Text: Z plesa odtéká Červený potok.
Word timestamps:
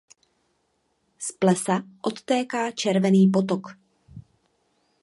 Z 1.19 1.31
plesa 1.31 1.83
odtéká 2.01 2.71
Červený 2.71 3.27
potok. 3.31 3.77